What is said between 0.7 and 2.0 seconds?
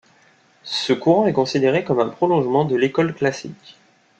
courant est considéré comme